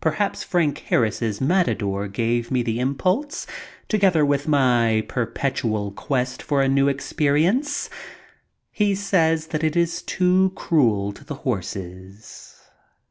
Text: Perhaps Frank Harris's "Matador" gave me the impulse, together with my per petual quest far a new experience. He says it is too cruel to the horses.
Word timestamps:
Perhaps 0.00 0.42
Frank 0.42 0.78
Harris's 0.88 1.38
"Matador" 1.38 2.08
gave 2.08 2.50
me 2.50 2.62
the 2.62 2.80
impulse, 2.80 3.46
together 3.88 4.24
with 4.24 4.48
my 4.48 5.04
per 5.06 5.26
petual 5.26 5.94
quest 5.94 6.40
far 6.42 6.62
a 6.62 6.66
new 6.68 6.88
experience. 6.88 7.90
He 8.70 8.94
says 8.94 9.50
it 9.52 9.76
is 9.76 10.00
too 10.00 10.52
cruel 10.56 11.12
to 11.12 11.24
the 11.26 11.34
horses. 11.44 12.70